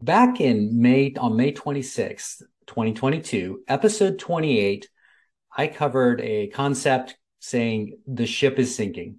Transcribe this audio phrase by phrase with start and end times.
[0.00, 4.88] back in May, on May 26th, 2022, episode 28,
[5.56, 9.16] I covered a concept saying the ship is sinking.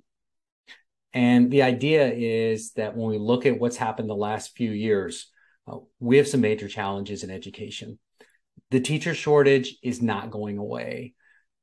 [1.14, 5.30] And the idea is that when we look at what's happened the last few years,
[5.68, 8.00] uh, we have some major challenges in education.
[8.72, 11.14] The teacher shortage is not going away.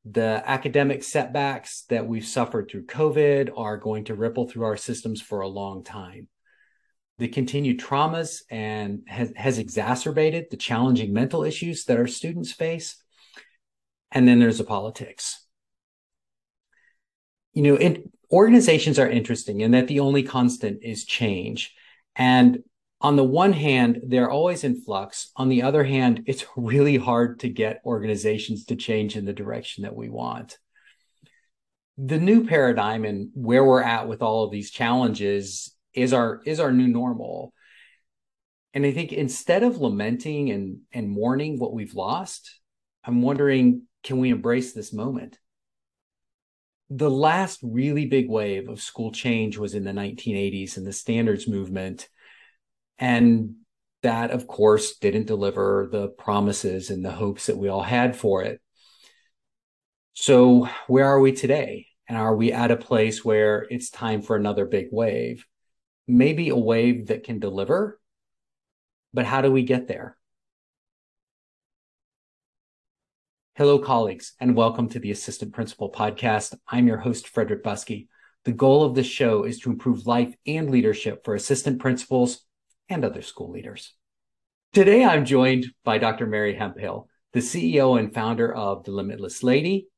[0.05, 5.21] The academic setbacks that we've suffered through COVID are going to ripple through our systems
[5.21, 6.29] for a long time
[7.19, 12.97] the continued traumas and has, has exacerbated the challenging mental issues that our students face.
[14.13, 15.45] And then there's the politics.
[17.53, 21.75] You know, it, organizations are interesting in that the only constant is change.
[22.15, 22.63] And
[23.01, 25.31] on the one hand, they're always in flux.
[25.37, 29.83] On the other hand, it's really hard to get organizations to change in the direction
[29.83, 30.59] that we want.
[31.97, 36.61] The new paradigm and where we're at with all of these challenges is our is
[36.61, 37.53] our new normal.
[38.75, 42.61] And i think instead of lamenting and and mourning what we've lost
[43.05, 45.39] i'm wondering can we embrace this moment?
[46.91, 51.47] The last really big wave of school change was in the 1980s and the standards
[51.47, 52.09] movement.
[52.99, 53.57] And
[54.03, 58.43] that of course didn't deliver the promises and the hopes that we all had for
[58.43, 58.61] it.
[60.15, 61.89] So where are we today?
[62.09, 65.45] And are we at a place where it's time for another big wave
[66.09, 68.01] maybe a wave that can deliver,
[69.13, 70.17] but how do we get there?
[73.57, 76.57] Hello, colleagues, and welcome to the Assistant Principal Podcast.
[76.67, 78.09] I'm your host, Frederick Buskey.
[78.45, 82.41] The goal of this show is to improve life and leadership for assistant principals
[82.89, 83.95] and other school leaders.
[84.73, 86.27] Today, I'm joined by Dr.
[86.27, 89.89] Mary Hemphill, the CEO and founder of The Limitless Lady,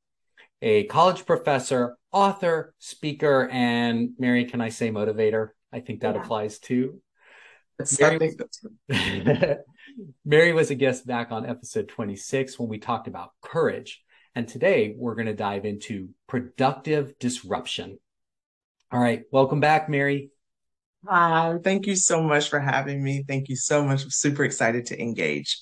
[0.61, 5.51] a college professor, author, speaker, and Mary, can I say motivator?
[5.73, 6.23] I think that yeah.
[6.23, 7.01] applies too.
[7.99, 8.65] Mary, I think that's
[10.25, 14.03] Mary was a guest back on episode 26 when we talked about courage.
[14.35, 17.99] And today we're going to dive into productive disruption.
[18.93, 19.23] All right.
[19.33, 20.31] Welcome back, Mary.
[21.07, 21.57] Hi.
[21.63, 23.25] Thank you so much for having me.
[23.27, 24.03] Thank you so much.
[24.05, 25.61] I'm super excited to engage.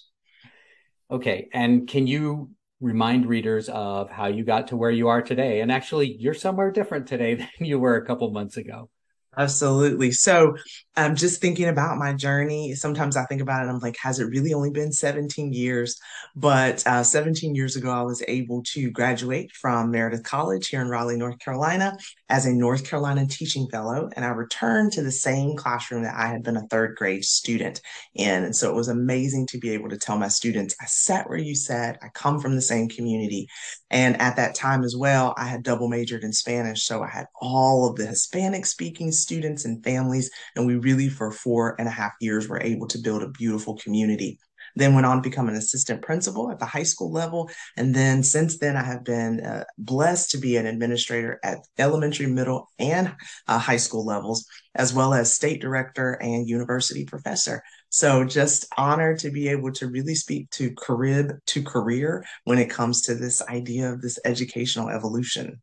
[1.10, 1.48] Okay.
[1.52, 2.50] And can you
[2.80, 5.60] remind readers of how you got to where you are today?
[5.60, 8.90] And actually, you're somewhere different today than you were a couple months ago.
[9.38, 10.10] Absolutely.
[10.10, 10.56] So,
[10.98, 14.18] I'm um, just thinking about my journey, sometimes I think about it, I'm like, has
[14.18, 15.96] it really only been 17 years?
[16.34, 20.88] But uh, 17 years ago, I was able to graduate from Meredith College here in
[20.88, 21.96] Raleigh, North Carolina,
[22.28, 24.10] as a North Carolina teaching fellow.
[24.16, 27.80] And I returned to the same classroom that I had been a third grade student
[28.16, 28.42] in.
[28.42, 31.38] And so it was amazing to be able to tell my students, I sat where
[31.38, 33.48] you sat, I come from the same community.
[33.88, 36.86] And at that time as well, I had double majored in Spanish.
[36.86, 40.30] So I had all of the Hispanic speaking students and families.
[40.56, 43.76] And we really, for four and a half years, were able to build a beautiful
[43.76, 44.38] community.
[44.76, 47.50] Then went on to become an assistant principal at the high school level.
[47.76, 52.26] And then since then, I have been uh, blessed to be an administrator at elementary,
[52.26, 53.14] middle, and
[53.48, 57.62] uh, high school levels, as well as state director and university professor.
[57.88, 62.70] So just honored to be able to really speak to Carib to career when it
[62.70, 65.60] comes to this idea of this educational evolution.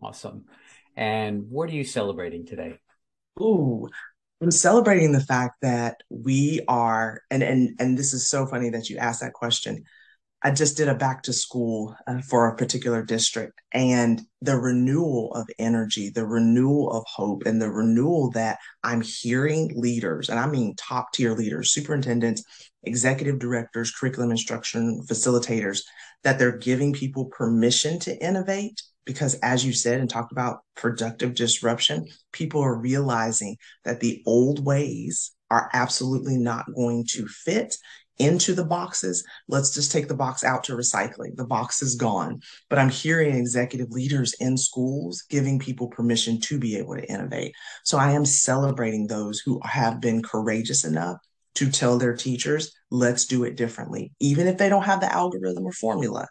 [0.00, 0.44] Awesome.
[0.96, 2.78] And what are you celebrating today?
[3.40, 3.88] Ooh,
[4.40, 8.88] I'm celebrating the fact that we are, and and and this is so funny that
[8.90, 9.84] you asked that question.
[10.42, 15.32] I just did a back to school uh, for a particular district, and the renewal
[15.34, 20.46] of energy, the renewal of hope, and the renewal that I'm hearing leaders, and I
[20.46, 22.42] mean top tier leaders, superintendents,
[22.84, 25.80] executive directors, curriculum instruction facilitators,
[26.24, 31.34] that they're giving people permission to innovate because as you said and talked about productive
[31.34, 37.76] disruption, people are realizing that the old ways are absolutely not going to fit
[38.18, 39.24] into the boxes.
[39.46, 41.36] Let's just take the box out to recycling.
[41.36, 42.40] The box is gone.
[42.68, 47.54] But I'm hearing executive leaders in schools giving people permission to be able to innovate.
[47.84, 51.18] So I am celebrating those who have been courageous enough
[51.56, 55.64] to tell their teachers, let's do it differently, even if they don't have the algorithm
[55.64, 56.26] or formula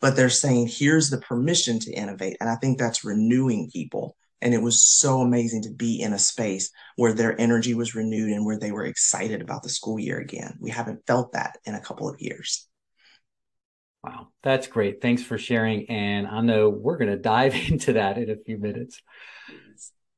[0.00, 2.36] but they're saying, here's the permission to innovate.
[2.40, 4.16] And I think that's renewing people.
[4.42, 8.30] And it was so amazing to be in a space where their energy was renewed
[8.30, 10.56] and where they were excited about the school year again.
[10.60, 12.66] We haven't felt that in a couple of years.
[14.02, 15.02] Wow, that's great.
[15.02, 15.90] Thanks for sharing.
[15.90, 19.02] And I know we're going to dive into that in a few minutes.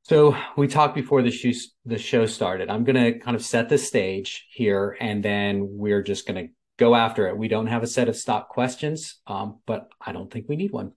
[0.03, 1.51] So we talked before the show,
[1.85, 2.69] the show started.
[2.69, 6.53] I'm going to kind of set the stage here, and then we're just going to
[6.83, 7.37] go after it.
[7.37, 10.71] We don't have a set of stock questions, um, but I don't think we need
[10.71, 10.91] one.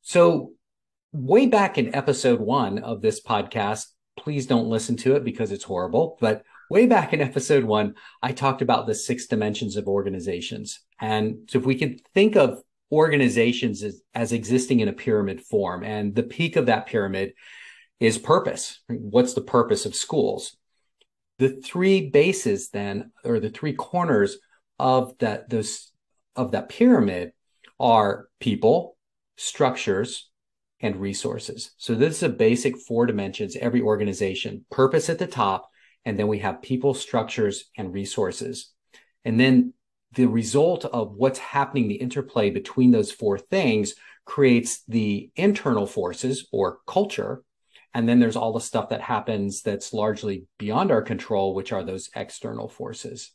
[0.00, 0.52] So,
[1.12, 3.86] way back in episode one of this podcast,
[4.18, 6.16] please don't listen to it because it's horrible.
[6.20, 10.80] But way back in episode one, I talked about the six dimensions of organizations.
[11.00, 15.84] And so if we can think of organizations as, as existing in a pyramid form,
[15.84, 17.34] and the peak of that pyramid
[18.00, 18.80] is purpose.
[18.88, 20.56] What's the purpose of schools?
[21.38, 24.38] The three bases then, or the three corners
[24.78, 25.92] of that those
[26.34, 27.32] of that pyramid
[27.78, 28.96] are people,
[29.36, 30.28] structures,
[30.80, 31.72] and resources.
[31.78, 35.68] So this is a basic four dimensions, every organization, purpose at the top,
[36.04, 38.72] and then we have people, structures, and resources.
[39.24, 39.72] And then
[40.12, 43.94] the result of what's happening, the interplay between those four things
[44.24, 47.42] creates the internal forces or culture.
[47.94, 51.82] And then there's all the stuff that happens that's largely beyond our control, which are
[51.82, 53.32] those external forces.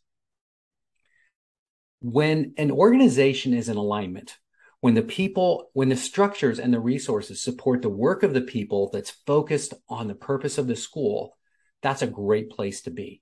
[2.02, 4.38] When an organization is in alignment,
[4.80, 8.90] when the people, when the structures and the resources support the work of the people
[8.92, 11.38] that's focused on the purpose of the school,
[11.82, 13.22] that's a great place to be.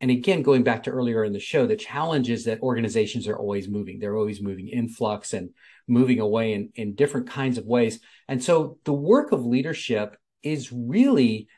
[0.00, 3.36] And again, going back to earlier in the show, the challenge is that organizations are
[3.36, 3.98] always moving.
[3.98, 5.50] They're always moving influx and
[5.88, 7.98] moving away in, in different kinds of ways.
[8.28, 11.48] And so the work of leadership is really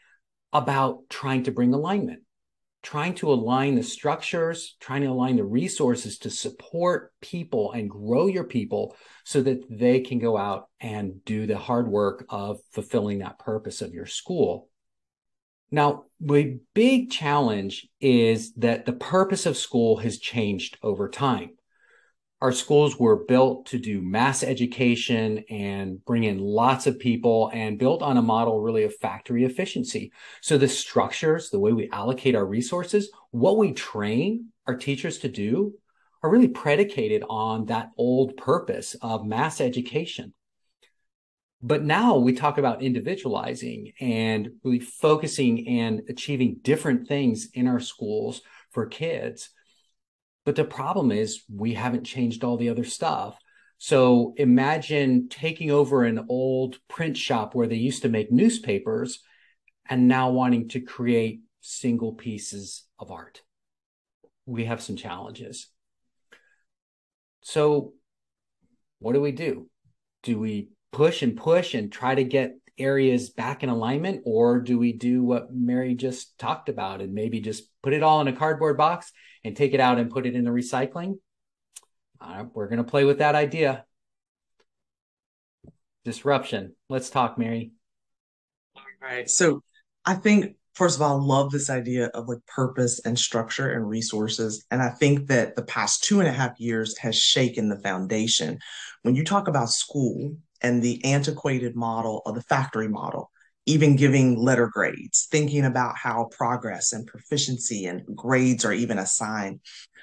[0.53, 2.23] about trying to bring alignment,
[2.83, 8.27] trying to align the structures, trying to align the resources to support people and grow
[8.27, 13.19] your people so that they can go out and do the hard work of fulfilling
[13.19, 14.69] that purpose of your school.
[15.71, 21.51] Now, the big challenge is that the purpose of school has changed over time.
[22.41, 27.79] Our schools were built to do mass education and bring in lots of people and
[27.79, 30.11] built on a model really of factory efficiency.
[30.41, 35.29] So the structures, the way we allocate our resources, what we train our teachers to
[35.29, 35.75] do
[36.23, 40.33] are really predicated on that old purpose of mass education.
[41.63, 47.81] But now we talk about individualizing and really focusing and achieving different things in our
[47.81, 48.41] schools
[48.71, 49.51] for kids.
[50.45, 53.39] But the problem is we haven't changed all the other stuff.
[53.79, 59.21] So imagine taking over an old print shop where they used to make newspapers
[59.89, 63.43] and now wanting to create single pieces of art.
[64.47, 65.69] We have some challenges.
[67.43, 67.95] So,
[68.99, 69.69] what do we do?
[70.23, 74.79] Do we push and push and try to get areas back in alignment or do
[74.79, 78.33] we do what mary just talked about and maybe just put it all in a
[78.33, 79.13] cardboard box
[79.45, 81.19] and take it out and put it in the recycling.
[82.21, 83.85] Uh, we're going to play with that idea.
[86.05, 86.75] Disruption.
[86.89, 87.73] Let's talk mary.
[88.77, 89.63] All right so
[90.05, 93.89] i think first of all I love this idea of like purpose and structure and
[93.89, 97.79] resources and i think that the past two and a half years has shaken the
[97.79, 98.59] foundation.
[99.03, 103.31] When you talk about school and the antiquated model of the factory model,
[103.71, 109.61] even giving letter grades, thinking about how progress and proficiency and grades are even assigned.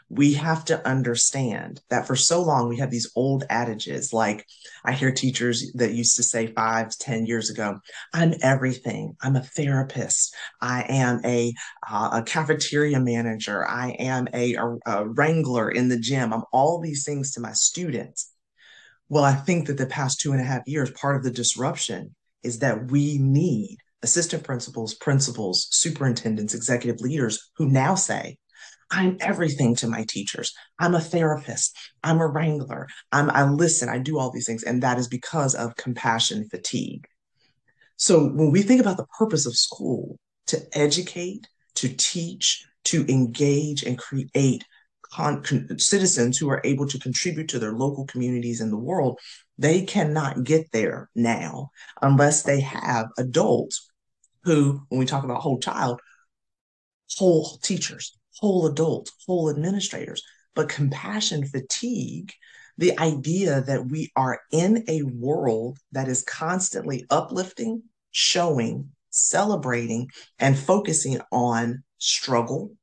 [0.10, 4.46] We have to understand that for so long we have these old adages like
[4.86, 7.80] I hear teachers that used to say five, ten years ago,
[8.14, 9.18] I'm everything.
[9.22, 10.34] I'm a therapist.
[10.62, 11.54] I am a,
[11.86, 13.68] uh, a cafeteria manager.
[13.68, 16.31] I am a, a, a wrangler in the gym.
[16.31, 18.31] I'm all these things to my students.
[19.10, 22.16] Well, I think that the past two and a half years, part of the disruption
[22.47, 28.38] is that we need assistant principals, principals, superintendents, executive leaders who now say,
[28.89, 30.54] I'm everything to my teachers.
[30.80, 31.75] I'm a therapist.
[32.04, 32.87] I'm a wrangler.
[33.11, 33.89] I'm, I listen.
[33.89, 34.63] I do all these things.
[34.63, 37.06] And that is because of compassion fatigue.
[37.97, 43.83] So when we think about the purpose of school, to educate, to teach, to engage
[43.83, 44.63] and create
[45.11, 49.19] con- con- citizens who are able to contribute to their local communities in the world,
[49.57, 51.71] they cannot get there now
[52.02, 53.90] unless they have adults
[54.44, 55.99] who, when we talk about whole child,
[57.18, 60.23] whole teachers, whole adults, whole administrators,
[60.56, 62.31] but compassion fatigue,
[62.78, 70.57] the idea that we are in a world that is constantly uplifting, showing, celebrating, and
[70.57, 72.76] focusing on struggle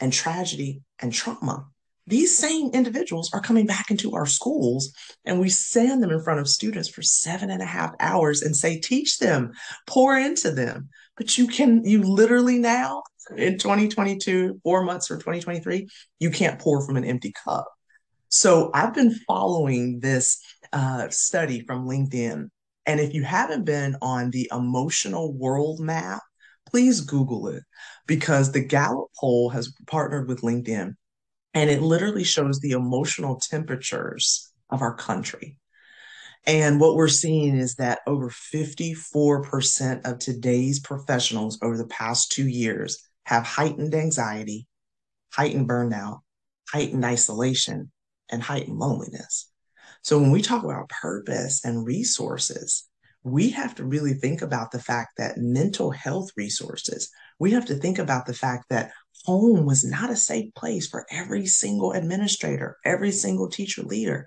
[0.00, 1.66] and tragedy and trauma
[2.12, 4.92] these same individuals are coming back into our schools
[5.24, 8.54] and we send them in front of students for seven and a half hours and
[8.54, 9.52] say teach them
[9.86, 10.90] pour into them.
[11.16, 13.02] But you can you literally now
[13.34, 15.88] in 2022 four months for 2023
[16.18, 17.66] you can't pour from an empty cup.
[18.28, 20.38] So i've been following this
[20.72, 22.50] uh, study from linkedin
[22.84, 26.20] and if you haven't been on the emotional world map
[26.66, 27.62] please google it
[28.06, 30.94] because the gallup poll has partnered with linkedin
[31.54, 35.58] and it literally shows the emotional temperatures of our country.
[36.44, 42.48] And what we're seeing is that over 54% of today's professionals over the past two
[42.48, 44.66] years have heightened anxiety,
[45.32, 46.20] heightened burnout,
[46.68, 47.92] heightened isolation,
[48.30, 49.50] and heightened loneliness.
[50.02, 52.88] So when we talk about purpose and resources,
[53.22, 57.76] we have to really think about the fact that mental health resources, we have to
[57.76, 58.90] think about the fact that
[59.24, 64.26] home was not a safe place for every single administrator, every single teacher leader.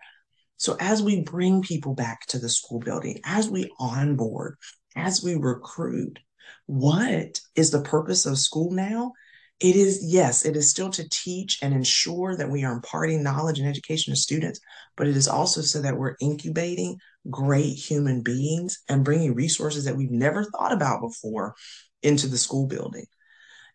[0.58, 4.56] So as we bring people back to the school building, as we onboard,
[4.96, 6.20] as we recruit,
[6.66, 9.12] what is the purpose of school now?
[9.60, 13.60] It is, yes, it is still to teach and ensure that we are imparting knowledge
[13.60, 14.60] and education to students,
[14.98, 16.98] but it is also so that we're incubating
[17.30, 21.56] great human beings and bringing resources that we've never thought about before
[22.04, 23.06] into the school building.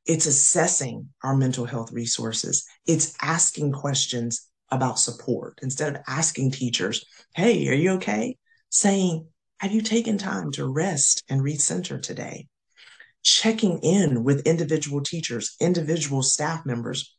[0.06, 2.66] It's assessing our mental health resources.
[2.86, 7.04] It's asking questions about support instead of asking teachers,
[7.34, 8.36] Hey, are you okay?
[8.70, 9.26] Saying,
[9.58, 12.48] Have you taken time to rest and recenter today?
[13.22, 17.14] Checking in with individual teachers, individual staff members,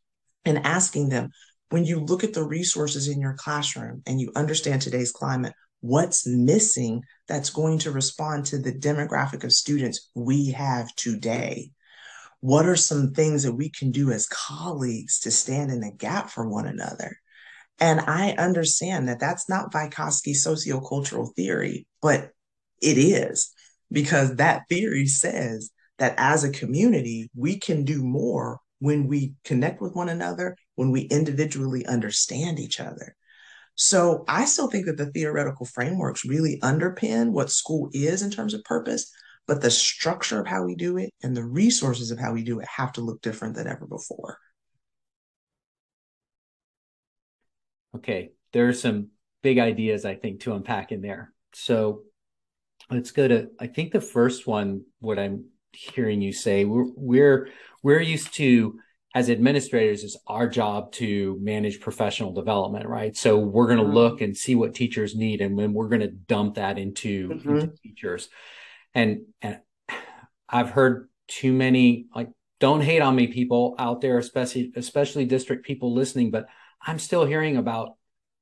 [0.46, 1.30] and asking them,
[1.70, 6.28] when you look at the resources in your classroom and you understand today's climate, what's
[6.28, 11.72] missing that's going to respond to the demographic of students we have today?
[12.42, 16.30] What are some things that we can do as colleagues to stand in the gap
[16.30, 17.18] for one another?
[17.80, 22.32] And I understand that that's not Vygotsky sociocultural theory, but
[22.82, 23.52] it is
[23.92, 29.82] because that theory says that as a community, we can do more when we connect
[29.82, 33.16] with one another, when we individually understand each other.
[33.76, 38.54] So I still think that the theoretical frameworks really underpin what school is in terms
[38.54, 39.12] of purpose,
[39.48, 42.60] but the structure of how we do it and the resources of how we do
[42.60, 44.38] it have to look different than ever before.
[47.96, 49.10] Okay, there are some
[49.44, 51.34] big ideas I think to unpack in there.
[51.54, 52.04] So
[52.90, 57.50] let's go to I think the first one what I'm hearing you say we're we're,
[57.84, 58.80] we're used to
[59.14, 63.94] as administrators it's our job to manage professional development right so we're going to mm-hmm.
[63.94, 67.56] look and see what teachers need and then we're going to dump that into, mm-hmm.
[67.56, 68.30] into teachers
[68.94, 69.60] and and
[70.50, 72.30] i've heard too many like
[72.60, 76.46] don't hate on me people out there especially especially district people listening but
[76.86, 77.96] i'm still hearing about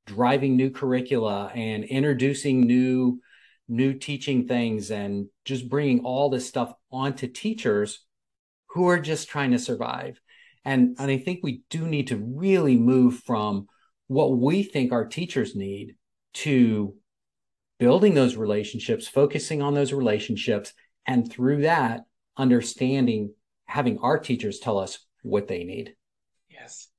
[0.05, 3.19] driving new curricula and introducing new
[3.69, 8.03] new teaching things and just bringing all this stuff onto teachers
[8.71, 10.19] who are just trying to survive.
[10.65, 13.67] And, and I think we do need to really move from
[14.07, 15.95] what we think our teachers need
[16.33, 16.95] to
[17.79, 20.73] building those relationships, focusing on those relationships,
[21.07, 22.01] and through that,
[22.37, 23.33] understanding,
[23.65, 25.95] having our teachers tell us what they need.
[26.49, 26.89] Yes.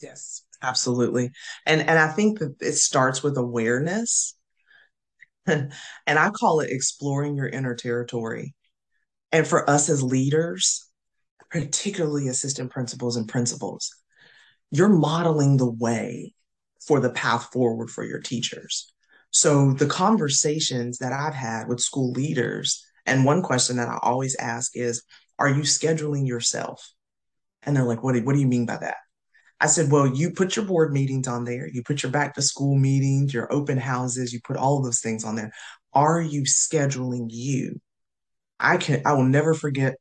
[0.00, 1.30] Yes, absolutely.
[1.66, 4.36] And and I think that it starts with awareness.
[5.46, 5.72] and
[6.06, 8.54] I call it exploring your inner territory.
[9.30, 10.88] And for us as leaders,
[11.50, 13.94] particularly assistant principals and principals,
[14.70, 16.34] you're modeling the way
[16.86, 18.93] for the path forward for your teachers.
[19.34, 24.36] So the conversations that I've had with school leaders, and one question that I always
[24.36, 25.02] ask is,
[25.40, 26.88] are you scheduling yourself?
[27.64, 28.94] And they're like, what do, what do you mean by that?
[29.60, 32.42] I said, well, you put your board meetings on there, you put your back to
[32.42, 35.50] school meetings, your open houses, you put all those things on there.
[35.92, 37.80] Are you scheduling you?
[38.60, 39.96] I can I will never forget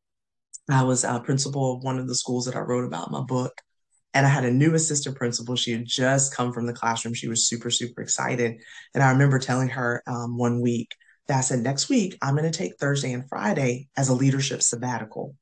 [0.70, 3.24] I was a principal of one of the schools that I wrote about in my
[3.24, 3.54] book.
[4.14, 5.56] And I had a new assistant principal.
[5.56, 7.14] She had just come from the classroom.
[7.14, 8.62] She was super, super excited.
[8.94, 10.90] And I remember telling her um, one week
[11.28, 14.62] that I said, next week, I'm going to take Thursday and Friday as a leadership
[14.62, 15.36] sabbatical.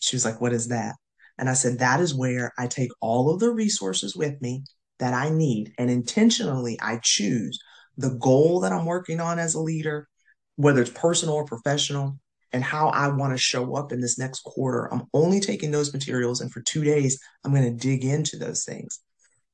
[0.00, 0.96] She was like, what is that?
[1.38, 4.64] And I said, that is where I take all of the resources with me
[4.98, 5.72] that I need.
[5.78, 7.58] And intentionally, I choose
[7.96, 10.08] the goal that I'm working on as a leader,
[10.56, 12.18] whether it's personal or professional,
[12.54, 14.88] and how I want to show up in this next quarter.
[14.94, 18.64] I'm only taking those materials, and for two days, I'm going to dig into those
[18.64, 19.00] things.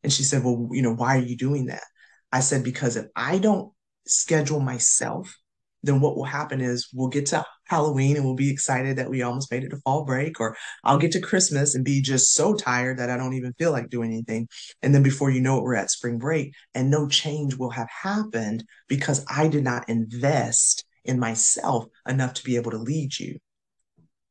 [0.04, 1.82] And she said, Well, you know, why are you doing that?
[2.30, 3.72] I said, Because if I don't
[4.06, 5.34] schedule myself,
[5.82, 9.22] then what will happen is we'll get to Halloween and we'll be excited that we
[9.22, 10.54] almost made it to fall break, or
[10.84, 13.88] I'll get to Christmas and be just so tired that I don't even feel like
[13.88, 14.46] doing anything.
[14.82, 17.88] And then before you know it, we're at spring break and no change will have
[17.88, 23.38] happened because I did not invest in myself enough to be able to lead you.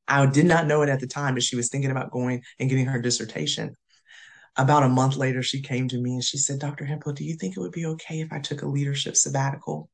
[0.08, 2.70] I did not know it at the time, but she was thinking about going and
[2.70, 3.76] getting her dissertation.
[4.58, 6.84] About a month later, she came to me and she said, Dr.
[6.84, 9.90] Hemphill, do you think it would be okay if I took a leadership sabbatical?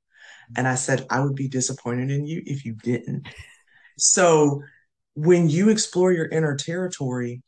[0.56, 3.28] And I said, I would be disappointed in you if you didn't.
[3.98, 4.62] So
[5.16, 7.42] when you explore your inner territory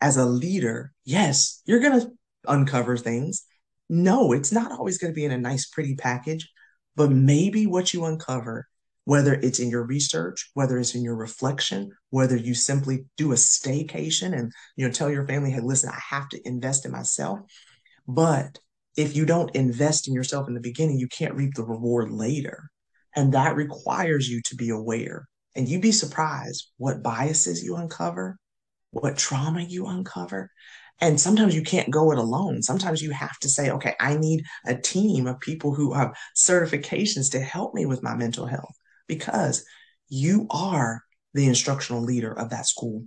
[0.00, 2.10] as a leader, yes, you're going to
[2.46, 3.44] uncover things.
[3.88, 6.48] No, it's not always going to be in a nice, pretty package.
[6.96, 8.66] But maybe what you uncover
[9.06, 13.36] whether it's in your research, whether it's in your reflection, whether you simply do a
[13.36, 17.38] staycation and you know tell your family, hey, listen, I have to invest in myself.
[18.06, 18.58] But
[18.96, 22.68] if you don't invest in yourself in the beginning, you can't reap the reward later.
[23.14, 25.28] And that requires you to be aware.
[25.54, 28.36] And you'd be surprised what biases you uncover,
[28.90, 30.50] what trauma you uncover.
[31.00, 32.62] And sometimes you can't go it alone.
[32.62, 37.30] Sometimes you have to say, okay, I need a team of people who have certifications
[37.32, 38.74] to help me with my mental health
[39.06, 39.64] because
[40.08, 41.02] you are
[41.34, 43.04] the instructional leader of that school.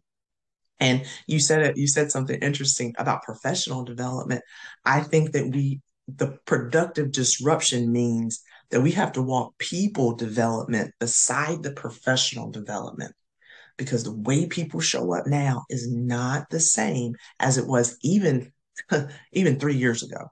[0.79, 4.43] And you said it, you said something interesting about professional development.
[4.86, 10.93] I think that we, the productive disruption means that we have to walk people development
[11.00, 13.13] beside the professional development
[13.79, 18.51] because the way people show up now is not the same as it was even
[19.33, 20.29] even 3 years ago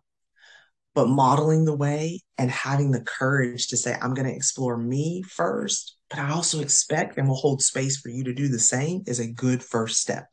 [0.98, 5.22] but modeling the way and having the courage to say, I'm going to explore me
[5.22, 9.04] first, but I also expect and will hold space for you to do the same
[9.06, 10.26] is a good first step.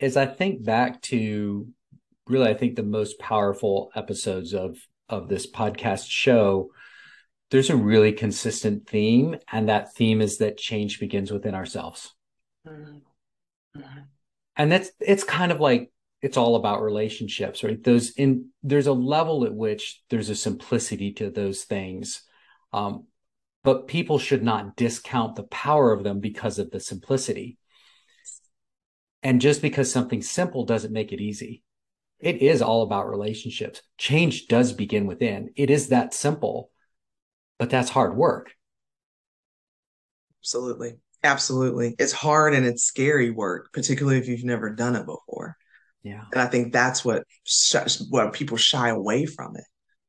[0.00, 1.68] As I think back to
[2.26, 4.76] really, I think the most powerful episodes of
[5.08, 6.70] of this podcast show,
[7.54, 12.12] there's a really consistent theme, and that theme is that change begins within ourselves.
[12.66, 12.96] Mm-hmm.
[13.78, 14.00] Mm-hmm.
[14.56, 17.80] And that's it's kind of like it's all about relationships, right?
[17.80, 22.24] Those in there's a level at which there's a simplicity to those things.
[22.72, 23.06] Um,
[23.62, 27.56] but people should not discount the power of them because of the simplicity.
[29.22, 31.62] And just because something's simple doesn't make it easy.
[32.18, 33.80] It is all about relationships.
[33.96, 35.50] Change does begin within.
[35.54, 36.72] It is that simple,
[37.58, 38.52] but that's hard work.
[40.40, 40.94] Absolutely.
[41.22, 41.94] Absolutely.
[41.98, 45.56] It's hard and it's scary work, particularly if you've never done it before.
[46.02, 46.24] Yeah.
[46.32, 47.76] And I think that's what sh-
[48.10, 49.64] what people shy away from it.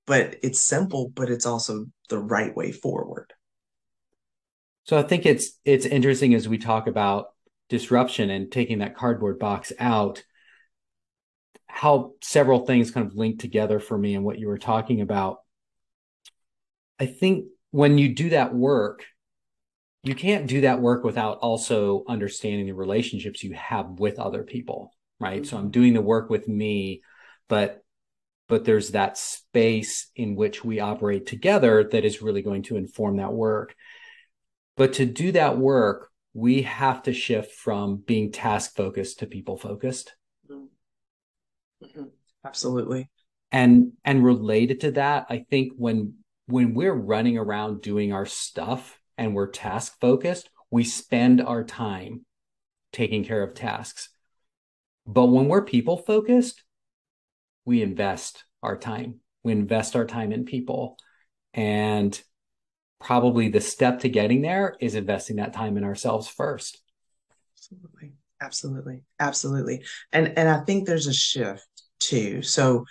[0.06, 3.32] But it's simple, but it's also the right way forward.
[4.84, 7.28] So I think it's it's interesting as we talk about
[7.70, 10.24] disruption and taking that cardboard box out
[11.66, 15.40] how several things kind of link together for me and what you were talking about.
[17.00, 19.06] I think when you do that work,
[20.06, 24.92] you can't do that work without also understanding the relationships you have with other people
[25.20, 25.50] right mm-hmm.
[25.50, 27.02] so i'm doing the work with me
[27.50, 27.82] but
[28.48, 33.18] but there's that space in which we operate together that is really going to inform
[33.18, 33.76] that work
[34.78, 39.58] but to do that work we have to shift from being task focused to people
[39.58, 40.16] focused
[40.50, 40.66] mm-hmm.
[41.86, 42.10] mm-hmm.
[42.46, 43.10] absolutely
[43.52, 46.14] and and related to that i think when
[46.48, 52.26] when we're running around doing our stuff and we're task focused we spend our time
[52.92, 54.10] taking care of tasks
[55.06, 56.64] but when we're people focused,
[57.64, 59.20] we invest our time.
[59.44, 60.98] We invest our time in people.
[61.54, 62.20] And
[63.00, 66.82] probably the step to getting there is investing that time in ourselves first.
[67.56, 68.14] Absolutely.
[68.42, 69.02] Absolutely.
[69.20, 69.84] Absolutely.
[70.12, 71.68] And and I think there's a shift
[72.00, 72.42] too.
[72.42, 72.86] So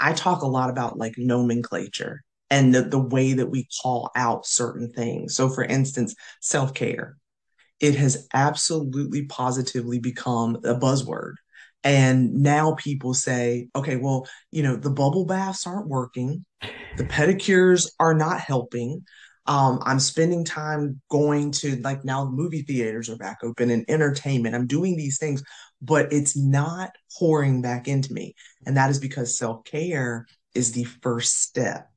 [0.00, 4.46] I talk a lot about like nomenclature and the, the way that we call out
[4.46, 5.34] certain things.
[5.34, 7.16] So for instance, self-care
[7.80, 11.34] it has absolutely positively become a buzzword.
[11.84, 16.44] And now people say, okay, well, you know, the bubble baths aren't working,
[16.96, 19.04] the pedicures are not helping.
[19.46, 24.56] Um, I'm spending time going to like now movie theaters are back open and entertainment.
[24.56, 25.44] I'm doing these things,
[25.80, 28.34] but it's not pouring back into me.
[28.66, 31.88] And that is because self care is the first step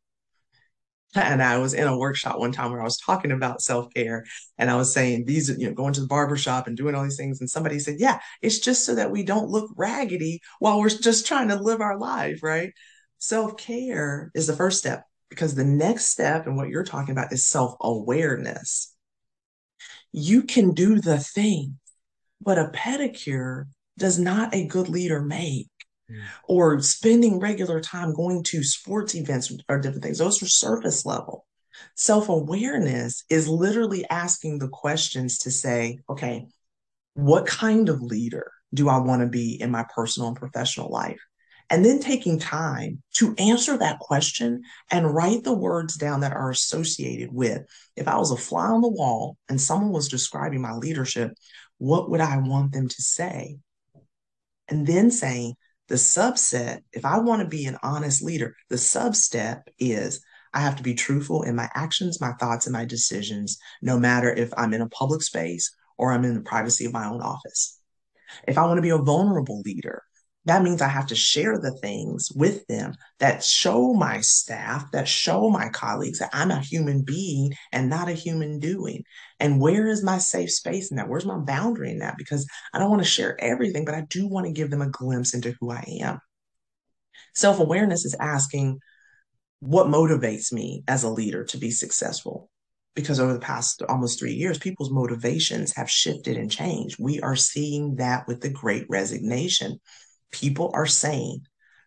[1.16, 4.26] and I was in a workshop one time where I was talking about self care
[4.58, 7.18] and I was saying these, you know, going to the barbershop and doing all these
[7.18, 7.40] things.
[7.40, 11.26] And somebody said, Yeah, it's just so that we don't look raggedy while we're just
[11.26, 12.74] trying to live our life, right?
[13.18, 17.34] Self care is the first step because the next step and what you're talking about
[17.34, 18.96] is self awareness.
[20.12, 21.80] You can do the thing,
[22.42, 23.66] but a pedicure
[23.98, 25.70] does not a good leader make
[26.48, 30.18] or spending regular time going to sports events or different things.
[30.18, 31.46] Those are surface level.
[31.96, 36.48] Self awareness is literally asking the questions to say, okay,
[37.14, 41.20] what kind of leader do I want to be in my personal and professional life?
[41.72, 46.50] And then taking time to answer that question and write the words down that are
[46.50, 47.64] associated with.
[47.96, 51.34] If I was a fly on the wall and someone was describing my leadership,
[51.78, 53.58] what would I want them to say?
[54.68, 55.56] And then saying,
[55.90, 60.24] the subset, if I want to be an honest leader, the substep is
[60.54, 64.32] I have to be truthful in my actions, my thoughts, and my decisions, no matter
[64.32, 67.80] if I'm in a public space or I'm in the privacy of my own office.
[68.48, 70.04] If I want to be a vulnerable leader,
[70.50, 75.08] that means I have to share the things with them that show my staff, that
[75.08, 79.04] show my colleagues that I'm a human being and not a human doing.
[79.40, 81.08] And where is my safe space in that?
[81.08, 82.18] Where's my boundary in that?
[82.18, 84.90] Because I don't want to share everything, but I do want to give them a
[84.90, 86.20] glimpse into who I am.
[87.36, 88.80] Self awareness is asking,
[89.60, 92.50] what motivates me as a leader to be successful?
[92.96, 96.98] Because over the past almost three years, people's motivations have shifted and changed.
[97.00, 99.80] We are seeing that with the great resignation
[100.32, 101.42] people are saying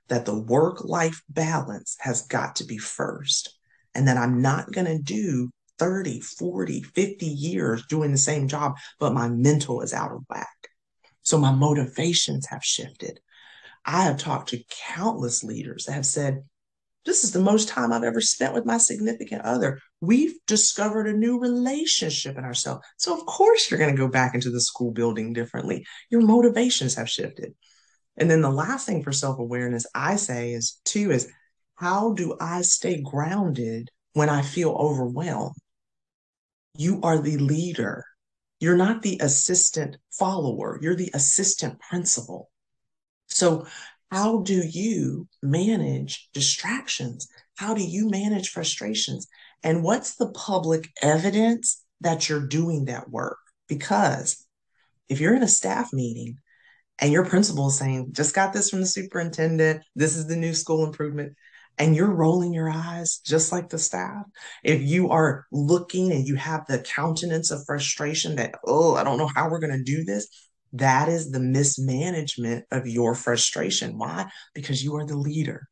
[0.08, 3.56] that the work life balance has got to be first
[3.94, 8.74] and that I'm not going to do 30, 40, 50 years doing the same job,
[8.98, 10.68] but my mental is out of whack.
[11.22, 13.20] So my motivations have shifted.
[13.84, 16.44] I have talked to countless leaders that have said,
[17.04, 19.80] this is the most time I've ever spent with my significant other.
[20.00, 22.86] We've discovered a new relationship in ourselves.
[22.96, 25.84] So, of course, you're going to go back into the school building differently.
[26.10, 27.54] Your motivations have shifted.
[28.16, 31.30] And then the last thing for self awareness I say is two is
[31.76, 35.56] how do I stay grounded when I feel overwhelmed?
[36.76, 38.04] You are the leader.
[38.60, 42.50] You're not the assistant follower, you're the assistant principal.
[43.28, 43.66] So,
[44.10, 47.28] how do you manage distractions?
[47.56, 49.26] How do you manage frustrations?
[49.62, 53.38] And what's the public evidence that you're doing that work?
[53.68, 54.46] Because
[55.08, 56.38] if you're in a staff meeting
[56.98, 60.54] and your principal is saying, just got this from the superintendent, this is the new
[60.54, 61.34] school improvement,
[61.78, 64.24] and you're rolling your eyes just like the staff,
[64.62, 69.18] if you are looking and you have the countenance of frustration that, oh, I don't
[69.18, 70.28] know how we're going to do this,
[70.74, 73.98] that is the mismanagement of your frustration.
[73.98, 74.30] Why?
[74.54, 75.68] Because you are the leader.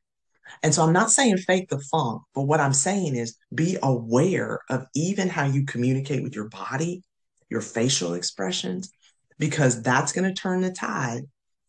[0.63, 4.61] And so I'm not saying fake the funk, but what I'm saying is be aware
[4.69, 7.03] of even how you communicate with your body,
[7.49, 8.91] your facial expressions,
[9.41, 11.23] because that's going to turn the tide.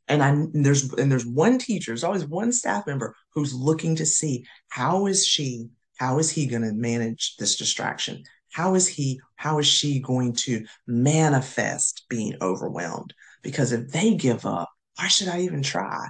[0.07, 4.05] And I there's and there's one teacher, there's always one staff member who's looking to
[4.05, 8.23] see how is she, how is he going to manage this distraction?
[8.51, 13.13] How is he, how is she going to manifest being overwhelmed?
[13.41, 16.07] Because if they give up, why should I even try?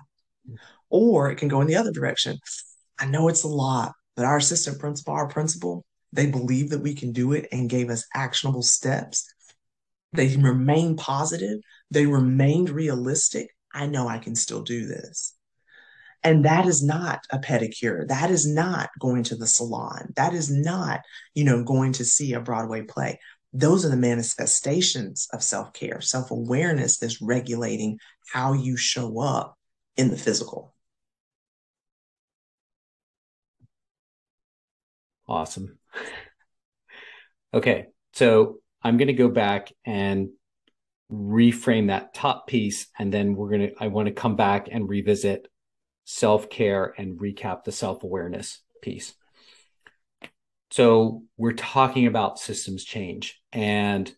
[0.89, 2.39] Or it can go in the other direction.
[2.99, 6.95] I know it's a lot, but our assistant principal, our principal, they believe that we
[6.95, 9.31] can do it and gave us actionable steps
[10.13, 11.59] they remained positive.
[11.89, 13.49] They remained realistic.
[13.73, 15.33] I know I can still do this.
[16.23, 18.07] And that is not a pedicure.
[18.07, 20.13] That is not going to the salon.
[20.15, 21.01] That is not,
[21.33, 23.19] you know, going to see a Broadway play.
[23.53, 27.97] Those are the manifestations of self care, self awareness that's regulating
[28.31, 29.57] how you show up
[29.97, 30.75] in the physical.
[35.27, 35.77] Awesome.
[37.53, 37.87] Okay.
[38.13, 40.29] So I'm going to go back and
[41.11, 42.87] reframe that top piece.
[42.97, 45.47] And then we're going to, I want to come back and revisit
[46.05, 49.13] self care and recap the self awareness piece.
[50.71, 53.41] So we're talking about systems change.
[53.51, 54.11] And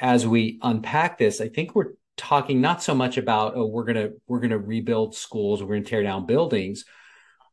[0.00, 3.96] as we unpack this, I think we're talking not so much about, oh, we're going
[3.96, 6.84] to, we're going to rebuild schools, we're going to tear down buildings.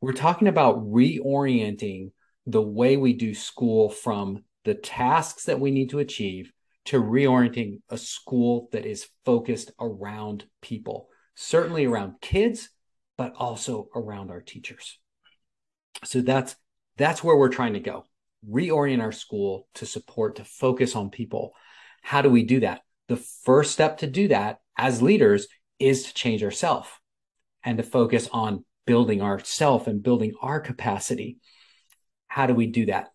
[0.01, 2.11] We're talking about reorienting
[2.45, 6.51] the way we do school from the tasks that we need to achieve
[6.85, 12.69] to reorienting a school that is focused around people, certainly around kids,
[13.17, 14.97] but also around our teachers.
[16.03, 16.55] So that's
[16.97, 18.05] that's where we're trying to go.
[18.49, 21.53] Reorient our school to support, to focus on people.
[22.01, 22.81] How do we do that?
[23.07, 25.47] The first step to do that as leaders
[25.79, 26.89] is to change ourselves
[27.63, 31.37] and to focus on building ourself and building our capacity.
[32.27, 33.09] How do we do that?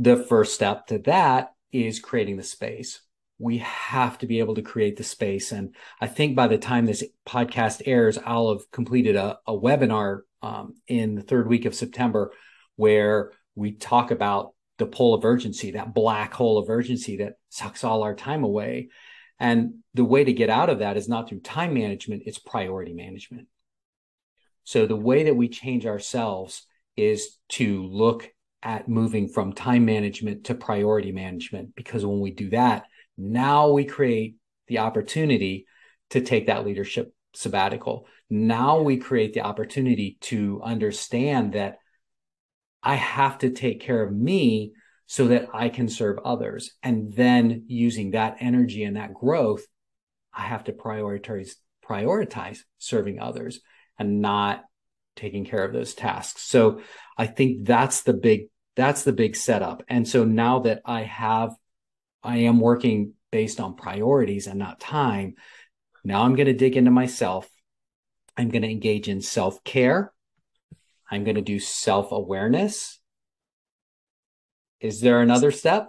[0.00, 3.00] The first step to that is creating the space.
[3.38, 5.52] We have to be able to create the space.
[5.52, 10.20] And I think by the time this podcast airs, I'll have completed a, a webinar
[10.40, 12.32] um, in the third week of September
[12.76, 17.82] where we talk about the pole of urgency, that black hole of urgency that sucks
[17.82, 18.90] all our time away.
[19.40, 22.94] And the way to get out of that is not through time management, it's priority
[22.94, 23.48] management.
[24.62, 28.30] So the way that we change ourselves is to look
[28.62, 32.84] at moving from time management to priority management because when we do that,
[33.16, 35.66] now we create the opportunity
[36.10, 38.06] to take that leadership sabbatical.
[38.30, 41.78] Now we create the opportunity to understand that
[42.82, 44.72] I have to take care of me
[45.06, 46.72] so that I can serve others.
[46.82, 49.64] And then using that energy and that growth,
[50.32, 51.54] I have to prioritize
[51.88, 53.60] prioritize serving others
[53.98, 54.62] and not
[55.18, 56.42] taking care of those tasks.
[56.42, 56.80] So
[57.16, 59.82] I think that's the big that's the big setup.
[59.88, 61.54] And so now that I have
[62.22, 65.34] I am working based on priorities and not time,
[66.04, 67.48] now I'm going to dig into myself
[68.38, 70.12] I'm going to engage in self care.
[71.10, 73.00] I'm going to do self awareness.
[74.80, 75.88] Is there another step?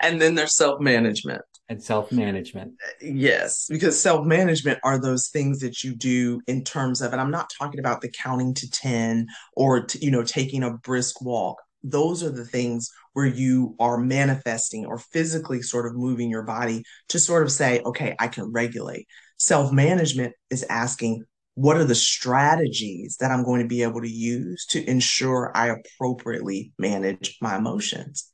[0.00, 1.42] And then there's self management.
[1.70, 2.72] And self management.
[3.00, 7.30] Yes, because self management are those things that you do in terms of, and I'm
[7.30, 11.60] not talking about the counting to 10 or, to, you know, taking a brisk walk.
[11.82, 16.84] Those are the things where you are manifesting or physically sort of moving your body
[17.08, 19.06] to sort of say, okay, I can regulate.
[19.36, 24.10] Self management is asking, what are the strategies that I'm going to be able to
[24.10, 28.30] use to ensure I appropriately manage my emotions?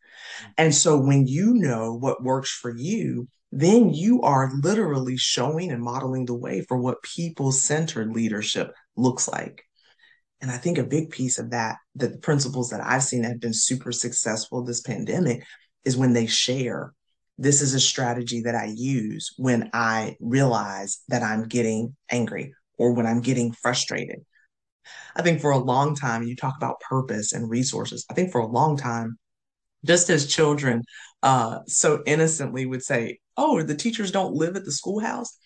[0.57, 5.83] And so when you know what works for you, then you are literally showing and
[5.83, 9.65] modeling the way for what people centered leadership looks like.
[10.41, 13.41] And I think a big piece of that, that the principals that I've seen have
[13.41, 15.45] been super successful this pandemic
[15.85, 16.93] is when they share.
[17.39, 22.93] This is a strategy that I use when I realize that I'm getting angry or
[22.93, 24.25] when I'm getting frustrated.
[25.17, 28.05] I think for a long time, you talk about purpose and resources.
[28.11, 29.17] I think for a long time,
[29.85, 30.83] just as children
[31.23, 35.37] uh, so innocently would say, Oh, the teachers don't live at the schoolhouse.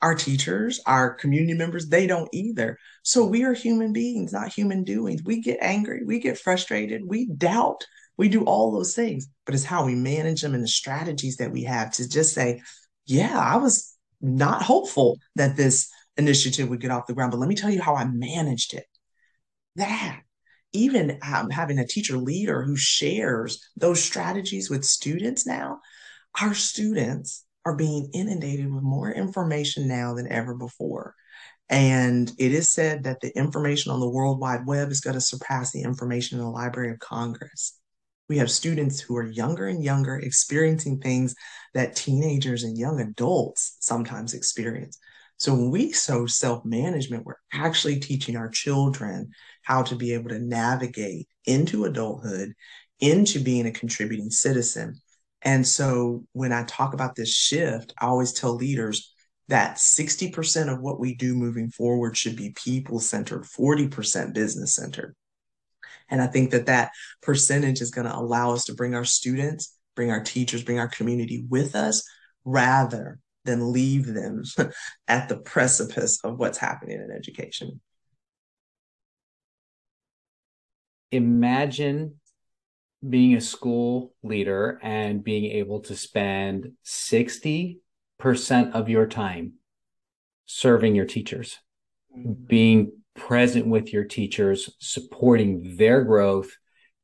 [0.00, 2.78] Our teachers, our community members, they don't either.
[3.02, 5.22] So we are human beings, not human doings.
[5.24, 7.84] We get angry, we get frustrated, we doubt,
[8.16, 11.52] we do all those things, but it's how we manage them and the strategies that
[11.52, 12.62] we have to just say,
[13.06, 17.48] Yeah, I was not hopeful that this initiative would get off the ground, but let
[17.48, 18.86] me tell you how I managed it.
[19.76, 20.20] That
[20.72, 25.80] even um, having a teacher leader who shares those strategies with students now,
[26.40, 31.14] our students are being inundated with more information now than ever before.
[31.68, 35.20] And it is said that the information on the World Wide Web is going to
[35.20, 37.78] surpass the information in the Library of Congress.
[38.28, 41.34] We have students who are younger and younger experiencing things
[41.74, 44.98] that teenagers and young adults sometimes experience.
[45.36, 49.30] So when we sow self management, we're actually teaching our children
[49.62, 52.54] how to be able to navigate into adulthood,
[53.00, 55.00] into being a contributing citizen.
[55.42, 59.12] And so when I talk about this shift, I always tell leaders
[59.48, 65.14] that 60% of what we do moving forward should be people centered, 40% business centered.
[66.08, 66.90] And I think that that
[67.22, 70.88] percentage is going to allow us to bring our students, bring our teachers, bring our
[70.88, 72.02] community with us
[72.44, 74.42] rather than leave them
[75.08, 77.80] at the precipice of what's happening in education.
[81.12, 82.16] Imagine
[83.06, 87.78] being a school leader and being able to spend 60%
[88.72, 89.54] of your time
[90.46, 91.58] serving your teachers,
[92.16, 92.32] mm-hmm.
[92.46, 96.56] being present with your teachers, supporting their growth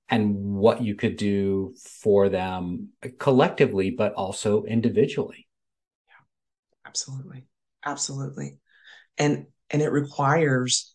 [0.09, 5.47] and what you could do for them collectively, but also individually.
[6.09, 6.14] Yeah,
[6.87, 7.47] absolutely.
[7.85, 8.59] Absolutely.
[9.18, 10.94] And and it requires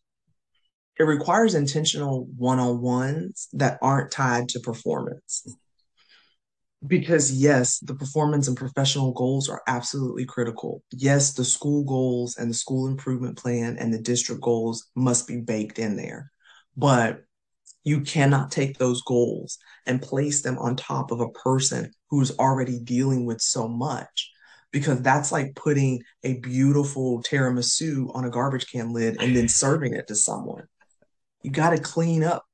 [1.04, 5.46] it requires intentional one-on-ones that aren't tied to performance.
[6.86, 10.82] Because yes the performance and professional goals are absolutely critical.
[10.92, 15.42] Yes the school goals and the school improvement plan and the district goals must be
[15.42, 16.32] baked in there.
[16.76, 17.24] But
[17.84, 22.80] you cannot take those goals and place them on top of a person who's already
[22.80, 24.32] dealing with so much
[24.72, 29.94] because that's like putting a beautiful tiramisu on a garbage can lid and then serving
[29.94, 30.63] it to someone
[31.43, 32.45] you got to clean up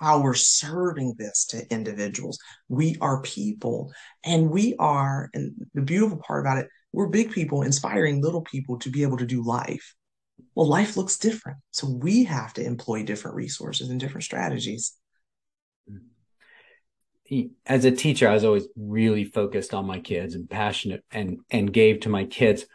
[0.00, 2.38] how we're serving this to individuals.
[2.68, 3.92] We are people
[4.24, 8.78] and we are, and the beautiful part about it, we're big people inspiring little people
[8.80, 9.94] to be able to do life.
[10.54, 11.58] Well, life looks different.
[11.70, 14.94] So we have to employ different resources and different strategies.
[17.64, 21.72] As a teacher, I was always really focused on my kids and passionate and and
[21.72, 22.66] gave to my kids.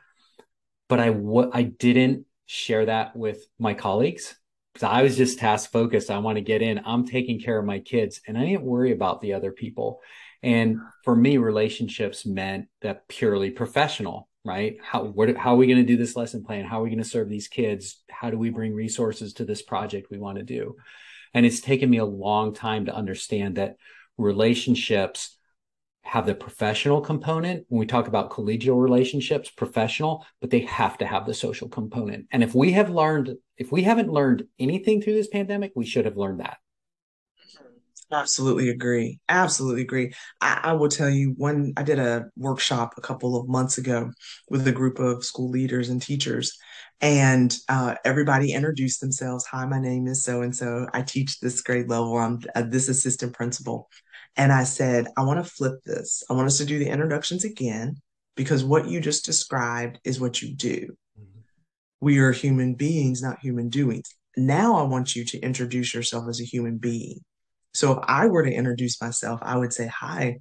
[0.88, 4.38] But I what I didn't share that with my colleagues
[4.76, 6.12] because I was just task focused.
[6.12, 6.82] I want to get in.
[6.86, 10.02] I'm taking care of my kids and I didn't worry about the other people.
[10.44, 14.76] And for me, relationships meant that purely professional, right?
[14.84, 16.66] How, what, how are we going to do this lesson plan?
[16.66, 18.04] How are we going to serve these kids?
[18.12, 20.76] How do we bring resources to this project we want to do?
[21.34, 23.78] And it's taken me a long time to understand that
[24.18, 25.38] relationships
[26.02, 31.06] have the professional component when we talk about collegial relationships professional but they have to
[31.06, 35.14] have the social component and if we have learned if we haven't learned anything through
[35.14, 36.58] this pandemic we should have learned that.
[38.12, 39.20] Absolutely agree.
[39.30, 40.14] Absolutely agree.
[40.40, 44.12] I, I, will tell you one i did a workshop a couple of months ago
[44.50, 46.56] with a group of school leaders and teachers
[47.02, 49.46] and uh, everybody introduced themselves.
[49.48, 52.18] Hi my name is so and so i teach this grade level.
[52.18, 53.90] I'm uh, this assistant principal.
[54.38, 56.24] And I said, I want to flip this.
[56.30, 58.02] I want us to do the introductions again
[58.36, 60.96] because what you just described is what you do.
[62.02, 64.14] We are human beings, not human doings.
[64.38, 67.20] Now I want you to introduce yourself as a human being.
[67.74, 70.38] So if I were to introduce myself, I would say, Hi,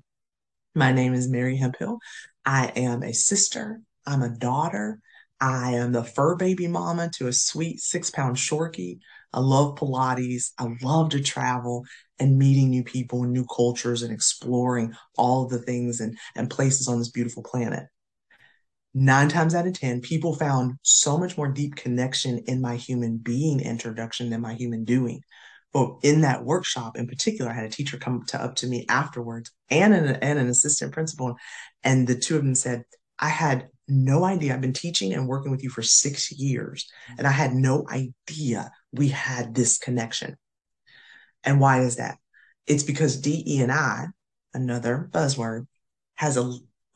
[0.75, 1.99] my name is Mary Hemphill.
[2.45, 3.81] I am a sister.
[4.07, 5.01] I'm a daughter.
[5.41, 8.99] I am the fur baby mama to a sweet six pound shorkie.
[9.33, 10.53] I love Pilates.
[10.59, 11.85] I love to travel
[12.19, 16.89] and meeting new people and new cultures and exploring all the things and, and places
[16.89, 17.85] on this beautiful planet.
[18.97, 23.17] Nine times out of 10, people found so much more deep connection in my human
[23.19, 25.21] being introduction than my human doing.
[25.73, 28.87] But in that workshop in particular, I had a teacher come to, up to me
[28.89, 31.35] afterwards and an, and an assistant principal.
[31.83, 32.85] And the two of them said,
[33.19, 34.55] I had no idea.
[34.55, 38.71] I've been teaching and working with you for six years, and I had no idea
[38.93, 40.37] we had this connection.
[41.43, 42.19] And why is that?
[42.67, 44.07] It's because DE and I,
[44.55, 45.67] another buzzword,
[46.15, 46.53] has a,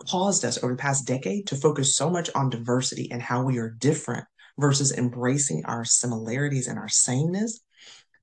[0.07, 3.59] caused us over the past decade to focus so much on diversity and how we
[3.59, 4.25] are different
[4.59, 7.61] versus embracing our similarities and our sameness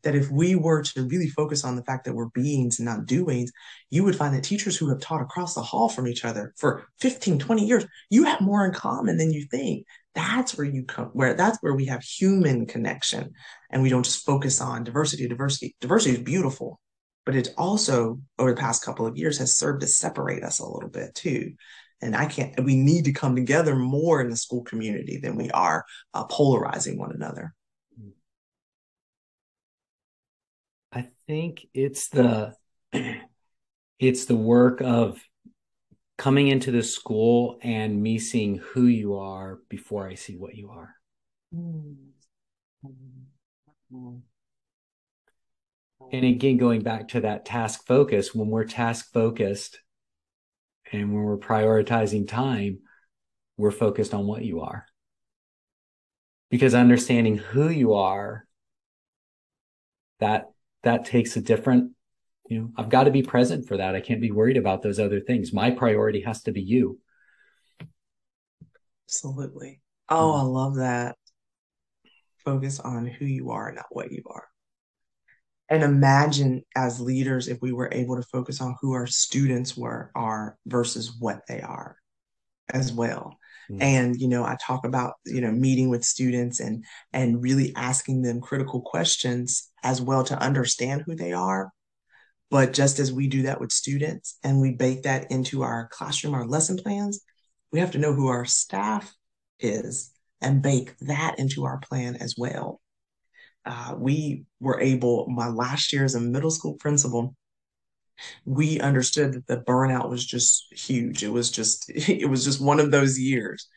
[0.06, 3.08] that if we were to really focus on the fact that we're beings and not
[3.08, 3.52] doings,
[3.90, 6.86] you would find that teachers who have taught across the hall from each other for
[7.02, 9.86] 15, 20 years, you have more in common than you think.
[10.14, 13.34] That's where you come, where that's where we have human connection.
[13.72, 15.76] And we don't just focus on diversity, diversity.
[15.82, 16.80] Diversity is beautiful,
[17.26, 20.68] but it also, over the past couple of years, has served to separate us a
[20.68, 21.54] little bit too.
[22.02, 25.50] And I can't, we need to come together more in the school community than we
[25.52, 27.54] are uh, polarizing one another.
[30.92, 32.56] I think it's the
[34.00, 35.22] it's the work of
[36.18, 40.70] coming into the school and me seeing who you are before I see what you
[40.70, 40.96] are.
[41.54, 41.94] Hmm.
[42.82, 42.92] Hmm.
[43.92, 44.18] Hmm.
[46.12, 49.80] And again, going back to that task focus, when we're task focused
[50.92, 52.80] and when we're prioritizing time,
[53.58, 54.86] we're focused on what you are.
[56.50, 58.46] Because understanding who you are,
[60.20, 60.52] that
[60.84, 61.92] that takes a different
[62.48, 63.96] you know i've got to be present for that.
[63.96, 65.52] I can't be worried about those other things.
[65.52, 67.00] My priority has to be you.
[69.08, 69.82] Absolutely.
[70.08, 71.18] Oh i love that.
[72.46, 74.48] Focus on who you are not what you are
[75.70, 80.12] and imagine as leaders if we were able to focus on who our students were
[80.16, 81.98] are versus what they are
[82.70, 83.38] as well
[83.70, 83.82] Mm-hmm.
[83.82, 88.22] And, you know, I talk about, you know, meeting with students and and really asking
[88.22, 91.72] them critical questions as well to understand who they are.
[92.52, 96.36] But just as we do that with students and we bake that into our classroom,
[96.36, 97.22] our lesson plans,
[97.72, 99.14] we have to know who our staff
[99.60, 102.80] is and bake that into our plan as well.
[103.66, 107.36] Uh, we were able, my last year as a middle school principal,
[108.46, 111.24] we understood that the burnout was just huge.
[111.24, 113.68] It was just it was just one of those years.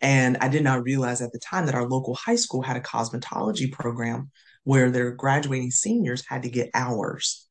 [0.00, 2.80] And I did not realize at the time that our local high school had a
[2.80, 4.30] cosmetology program
[4.64, 7.46] where their graduating seniors had to get hours.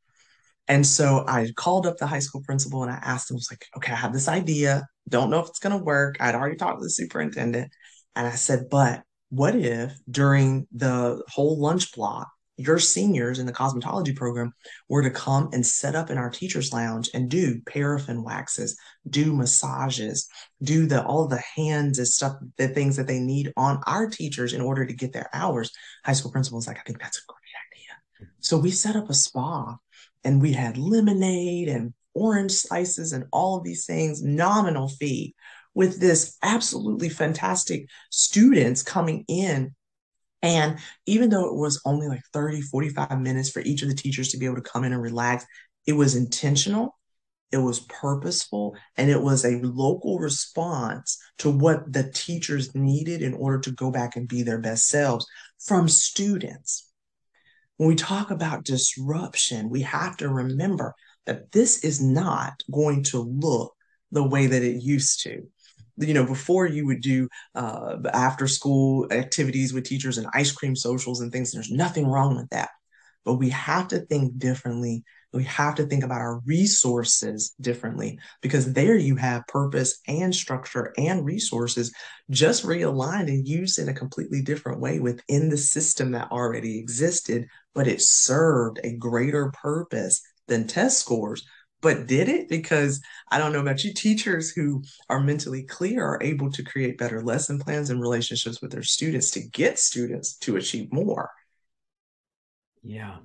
[0.67, 3.51] And so I called up the high school principal and I asked him, I was
[3.51, 4.87] like, okay, I have this idea.
[5.09, 6.17] Don't know if it's going to work.
[6.19, 7.71] I'd already talked to the superintendent.
[8.15, 13.53] And I said, but what if during the whole lunch block, your seniors in the
[13.53, 14.53] cosmetology program
[14.87, 18.77] were to come and set up in our teachers lounge and do paraffin waxes
[19.09, 20.29] do massages
[20.63, 24.53] do the all the hands and stuff the things that they need on our teachers
[24.53, 25.71] in order to get their hours?
[26.05, 28.31] High school principal was like i think that's a great idea.
[28.39, 29.77] So we set up a spa
[30.23, 35.35] and we had lemonade and orange slices and all of these things nominal fee
[35.75, 39.75] with this absolutely fantastic students coming in
[40.45, 44.29] and even though it was only like 30, 45 minutes for each of the teachers
[44.29, 45.43] to be able to come in and relax,
[45.87, 46.95] it was intentional,
[47.51, 53.33] it was purposeful, and it was a local response to what the teachers needed in
[53.33, 55.25] order to go back and be their best selves
[55.65, 56.91] from students.
[57.77, 60.93] When we talk about disruption, we have to remember
[61.25, 63.73] that this is not going to look
[64.11, 65.47] the way that it used to
[65.97, 70.75] you know before you would do uh, after school activities with teachers and ice cream
[70.75, 72.69] socials and things there's nothing wrong with that.
[73.23, 75.03] But we have to think differently.
[75.33, 80.93] We have to think about our resources differently because there you have purpose and structure
[80.97, 81.91] and resources
[82.29, 87.47] just realigned and used in a completely different way within the system that already existed
[87.73, 91.45] but it served a greater purpose than test scores
[91.85, 92.49] but did it?
[92.49, 96.97] Because I don't know about you, teachers who are mentally clear are able to create
[96.97, 101.29] better lesson plans and relationships with their students to get students to achieve more.
[102.81, 103.17] Yeah.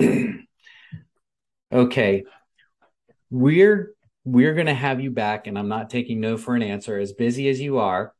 [1.70, 2.24] okay.
[3.28, 3.92] We're
[4.24, 7.12] we're going to have you back and I'm not taking no for an answer as
[7.12, 8.14] busy as you are.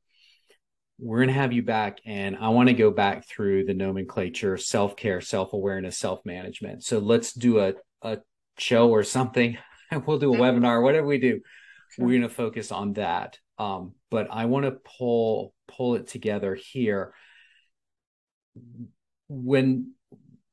[0.98, 4.58] we're going to have you back and I want to go back through the nomenclature,
[4.58, 6.84] self-care, self-awareness, self-management.
[6.84, 7.72] So let's do a,
[8.02, 8.18] a
[8.58, 9.56] show or something.
[10.06, 11.40] we'll do a webinar, whatever we do.
[11.96, 13.38] We're going to focus on that.
[13.58, 17.14] Um, but I want to pull pull it together here.
[19.28, 19.92] When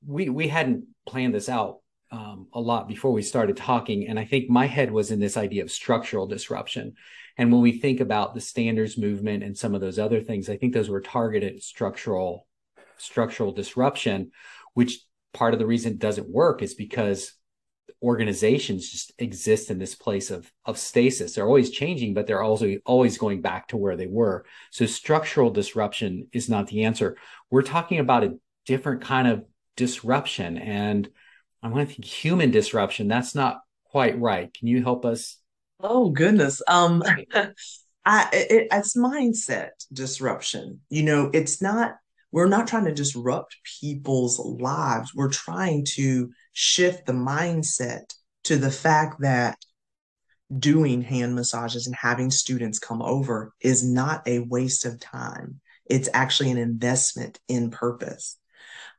[0.05, 1.79] we we hadn't planned this out
[2.11, 5.37] um, a lot before we started talking, and I think my head was in this
[5.37, 6.93] idea of structural disruption.
[7.37, 10.55] And when we think about the standards movement and some of those other things, I
[10.55, 12.47] think those were targeted structural
[12.97, 14.31] structural disruption,
[14.73, 14.99] which
[15.33, 17.33] part of the reason it doesn't work is because
[18.01, 21.33] organizations just exist in this place of of stasis.
[21.33, 24.45] They're always changing, but they're also always going back to where they were.
[24.71, 27.17] So structural disruption is not the answer.
[27.49, 31.09] We're talking about a different kind of disruption, and
[31.63, 33.07] I want to think human disruption.
[33.07, 34.53] That's not quite right.
[34.53, 35.37] Can you help us?
[35.79, 36.61] Oh goodness.
[36.67, 37.03] Um,
[38.05, 40.81] I it, it's mindset disruption.
[40.89, 41.95] You know, it's not.
[42.31, 45.13] We're not trying to disrupt people's lives.
[45.15, 49.57] We're trying to shift the mindset to the fact that
[50.57, 55.59] doing hand massages and having students come over is not a waste of time.
[55.85, 58.37] It's actually an investment in purpose.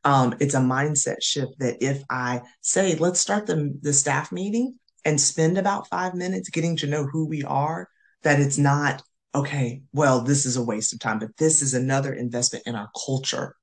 [0.04, 4.78] Um, it's a mindset shift that if I say, let's start the, the staff meeting
[5.06, 7.88] and spend about five minutes getting to know who we are,
[8.22, 9.02] that it's not,
[9.34, 12.90] okay, well, this is a waste of time, but this is another investment in our
[13.06, 13.56] culture.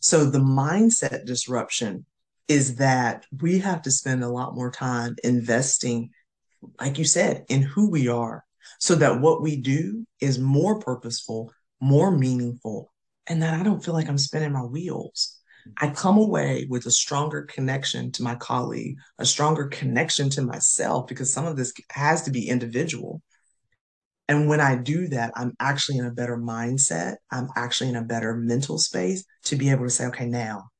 [0.00, 2.04] So the mindset disruption
[2.48, 6.10] is that we have to spend a lot more time investing,
[6.80, 8.44] like you said, in who we are
[8.78, 12.92] so that what we do is more purposeful, more meaningful,
[13.26, 15.38] and that I don't feel like I'm spinning my wheels.
[15.76, 21.06] I come away with a stronger connection to my colleague, a stronger connection to myself,
[21.06, 23.22] because some of this has to be individual.
[24.28, 27.16] And when I do that, I'm actually in a better mindset.
[27.30, 30.71] I'm actually in a better mental space to be able to say, okay, now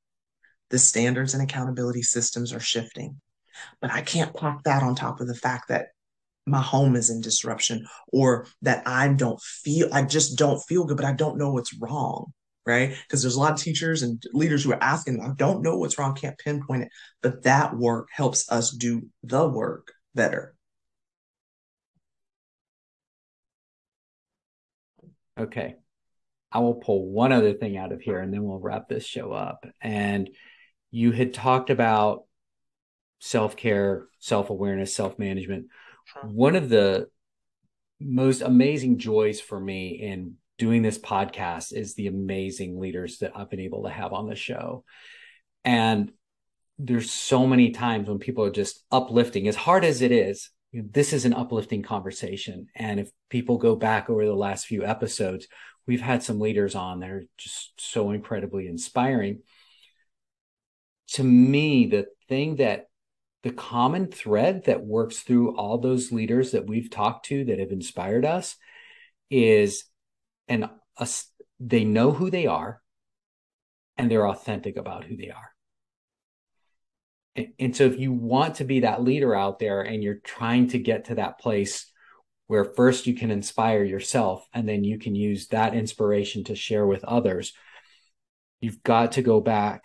[0.72, 3.20] the standards and accountability systems are shifting.
[3.80, 5.88] But I can't pop that on top of the fact that
[6.46, 10.96] my home is in disruption or that I don't feel, I just don't feel good,
[10.96, 12.32] but I don't know what's wrong.
[12.64, 12.96] Right.
[13.02, 15.98] Because there's a lot of teachers and leaders who are asking, I don't know what's
[15.98, 16.88] wrong, can't pinpoint it.
[17.20, 20.54] But that work helps us do the work better.
[25.38, 25.74] Okay.
[26.52, 29.32] I will pull one other thing out of here and then we'll wrap this show
[29.32, 29.66] up.
[29.80, 30.30] And
[30.92, 32.24] you had talked about
[33.18, 35.66] self care, self awareness, self management.
[36.22, 37.08] One of the
[37.98, 43.50] most amazing joys for me in doing this podcast is the amazing leaders that I've
[43.50, 44.84] been able to have on the show.
[45.64, 46.12] And
[46.78, 50.82] there's so many times when people are just uplifting, as hard as it is, you
[50.82, 52.66] know, this is an uplifting conversation.
[52.74, 55.46] And if people go back over the last few episodes,
[55.86, 59.40] we've had some leaders on that are just so incredibly inspiring
[61.08, 62.86] to me, the thing that
[63.42, 67.72] the common thread that works through all those leaders that we've talked to that have
[67.72, 68.56] inspired us
[69.30, 69.84] is
[70.48, 70.68] and
[71.58, 72.80] they know who they are
[73.96, 75.50] and they're authentic about who they are.
[77.34, 80.68] And, and so if you want to be that leader out there and you're trying
[80.68, 81.90] to get to that place
[82.46, 86.86] where first you can inspire yourself and then you can use that inspiration to share
[86.86, 87.52] with others,
[88.60, 89.82] you've got to go back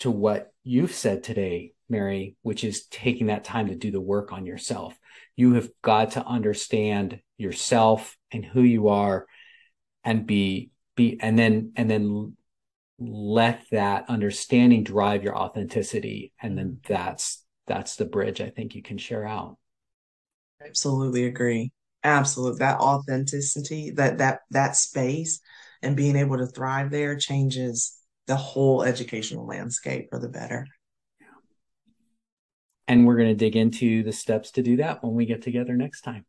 [0.00, 4.32] to what you've said today, Mary, which is taking that time to do the work
[4.32, 4.98] on yourself.
[5.34, 9.26] You have got to understand yourself and who you are
[10.04, 12.36] and be be and then and then
[12.98, 16.92] let that understanding drive your authenticity and then mm-hmm.
[16.92, 19.56] that's that's the bridge I think you can share out.
[20.64, 21.70] Absolutely agree.
[22.04, 22.58] Absolutely.
[22.58, 25.40] That authenticity, that that that space
[25.82, 27.97] and being able to thrive there changes
[28.28, 30.66] the whole educational landscape for the better.
[32.86, 35.74] And we're going to dig into the steps to do that when we get together
[35.74, 36.24] next time.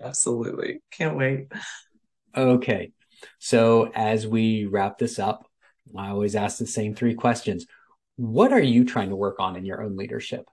[0.00, 0.80] Absolutely.
[0.92, 1.48] Can't wait.
[2.36, 2.92] Okay.
[3.38, 5.46] So, as we wrap this up,
[5.96, 7.66] I always ask the same three questions.
[8.16, 10.44] What are you trying to work on in your own leadership?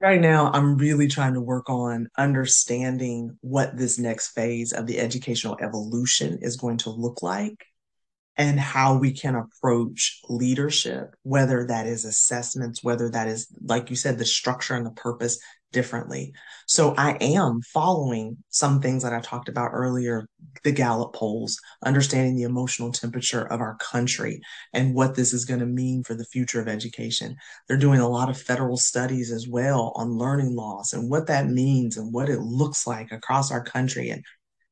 [0.00, 4.98] Right now, I'm really trying to work on understanding what this next phase of the
[4.98, 7.66] educational evolution is going to look like
[8.36, 13.96] and how we can approach leadership, whether that is assessments, whether that is, like you
[13.96, 15.38] said, the structure and the purpose
[15.72, 16.32] differently.
[16.66, 20.26] So I am following some things that I talked about earlier,
[20.64, 24.40] the Gallup polls, understanding the emotional temperature of our country
[24.72, 27.36] and what this is going to mean for the future of education.
[27.66, 31.48] They're doing a lot of federal studies as well on learning loss and what that
[31.48, 34.10] means and what it looks like across our country.
[34.10, 34.22] And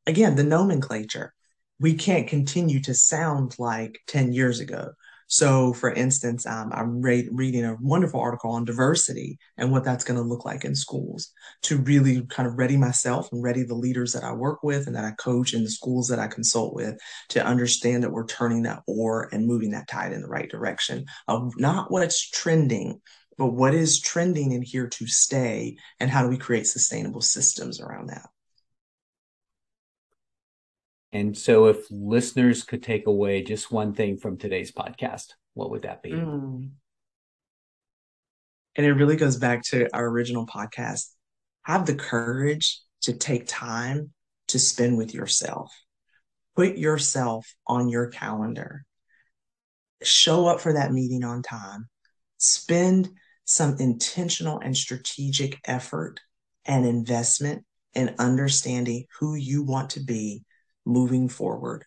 [0.07, 1.33] again, the nomenclature
[1.81, 4.93] we can't continue to sound like 10 years ago.
[5.33, 10.03] So, for instance, um, I'm re- reading a wonderful article on diversity and what that's
[10.03, 11.31] going to look like in schools
[11.63, 14.97] to really kind of ready myself and ready the leaders that I work with and
[14.97, 18.65] that I coach in the schools that I consult with to understand that we're turning
[18.65, 23.01] that oar and moving that tide in the right direction of not what's trending,
[23.39, 27.81] but what is trending and here to stay, and how do we create sustainable systems
[27.81, 28.29] around that.
[31.13, 35.83] And so, if listeners could take away just one thing from today's podcast, what would
[35.83, 36.13] that be?
[36.13, 36.71] Mm.
[38.77, 41.09] And it really goes back to our original podcast.
[41.63, 44.13] Have the courage to take time
[44.49, 45.73] to spend with yourself.
[46.55, 48.85] Put yourself on your calendar.
[50.03, 51.89] Show up for that meeting on time.
[52.39, 53.11] Spend
[53.45, 56.21] some intentional and strategic effort
[56.65, 60.45] and investment in understanding who you want to be
[60.91, 61.85] moving forward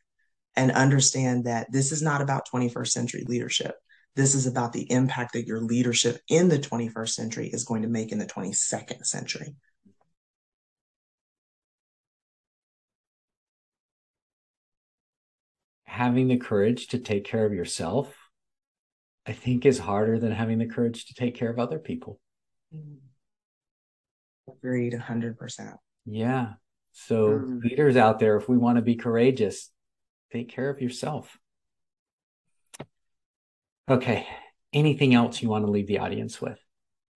[0.55, 3.75] and understand that this is not about 21st century leadership.
[4.15, 7.87] This is about the impact that your leadership in the 21st century is going to
[7.87, 9.55] make in the 22nd century.
[15.85, 18.15] Having the courage to take care of yourself,
[19.25, 22.19] I think, is harder than having the courage to take care of other people.
[22.75, 22.97] Mm-hmm.
[24.51, 25.77] Agreed, 100%.
[26.05, 26.53] Yeah.
[26.93, 27.63] So, mm.
[27.63, 29.69] leaders out there, if we want to be courageous,
[30.31, 31.37] take care of yourself.
[33.89, 34.27] Okay.
[34.71, 36.59] Anything else you want to leave the audience with?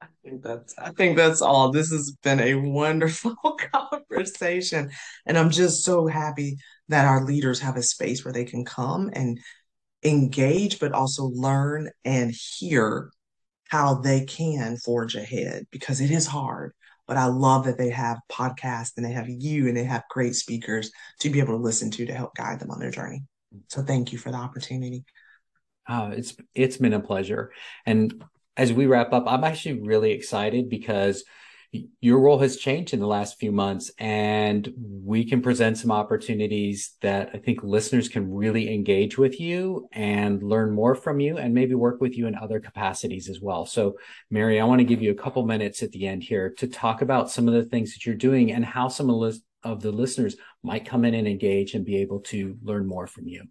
[0.01, 1.71] I think that's I think that's all.
[1.71, 3.35] This has been a wonderful
[3.73, 4.91] conversation.
[5.25, 6.57] And I'm just so happy
[6.89, 9.39] that our leaders have a space where they can come and
[10.03, 13.11] engage, but also learn and hear
[13.69, 16.73] how they can forge ahead because it is hard.
[17.07, 20.35] But I love that they have podcasts and they have you and they have great
[20.35, 23.23] speakers to be able to listen to to help guide them on their journey.
[23.69, 25.05] So thank you for the opportunity.
[25.87, 27.51] Oh, it's it's been a pleasure.
[27.85, 28.23] And
[28.57, 31.23] as we wrap up, I'm actually really excited because
[31.71, 36.95] your role has changed in the last few months and we can present some opportunities
[37.01, 41.53] that I think listeners can really engage with you and learn more from you and
[41.53, 43.65] maybe work with you in other capacities as well.
[43.65, 43.97] So
[44.31, 47.01] Mary, I want to give you a couple minutes at the end here to talk
[47.01, 50.85] about some of the things that you're doing and how some of the listeners might
[50.85, 53.43] come in and engage and be able to learn more from you.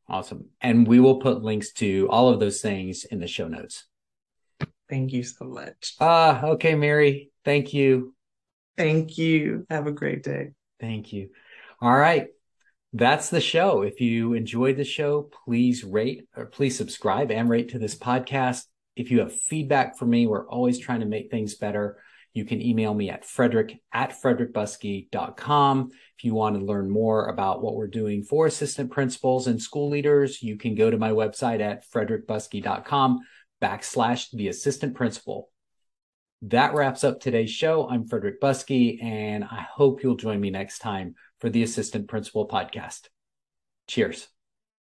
[0.07, 0.45] Awesome.
[0.61, 3.83] And we will put links to all of those things in the show notes.
[4.89, 5.95] Thank you so much.
[5.99, 7.31] Ah, uh, okay, Mary.
[7.43, 8.15] Thank you.
[8.77, 9.67] Thank you.
[9.69, 10.51] Have a great day.
[10.79, 11.31] Thank you.
[11.81, 12.27] All right.
[12.91, 13.83] That's the show.
[13.83, 18.63] If you enjoyed the show, please rate or please subscribe and rate to this podcast.
[18.95, 22.01] If you have feedback for me, we're always trying to make things better.
[22.33, 25.89] You can email me at frederick at frederickbuskey.com.
[26.17, 29.89] If you want to learn more about what we're doing for assistant principals and school
[29.89, 33.19] leaders, you can go to my website at frederickbuskey.com
[33.61, 35.49] backslash the assistant principal.
[36.43, 37.87] That wraps up today's show.
[37.89, 42.47] I'm Frederick Buskey, and I hope you'll join me next time for the Assistant Principal
[42.47, 43.09] Podcast.
[43.87, 44.27] Cheers.